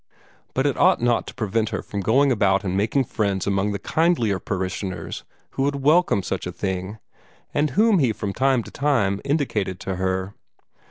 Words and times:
But 0.55 0.65
it 0.65 0.77
ought 0.79 0.99
not 0.99 1.27
to 1.27 1.33
prevent 1.35 1.69
her 1.69 1.83
from 1.83 1.99
going 1.99 2.31
about 2.31 2.63
and 2.63 2.75
making 2.75 3.03
friends 3.03 3.45
among 3.45 3.71
the 3.71 3.77
kindlier 3.77 4.39
parishioners 4.39 5.23
who 5.51 5.61
would 5.61 5.83
welcome 5.83 6.23
such 6.23 6.47
a 6.47 6.51
thing, 6.51 6.97
and 7.53 7.69
whom 7.69 7.99
he 7.99 8.11
from 8.11 8.33
time 8.33 8.63
to 8.63 8.71
time 8.71 9.21
indicated 9.23 9.79
to 9.81 9.97
her. 9.97 10.33